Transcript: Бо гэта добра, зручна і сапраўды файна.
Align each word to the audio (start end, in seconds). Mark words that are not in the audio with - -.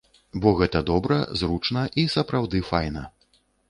Бо 0.45 0.53
гэта 0.61 0.81
добра, 0.89 1.19
зручна 1.43 1.87
і 2.01 2.09
сапраўды 2.17 2.67
файна. 2.75 3.11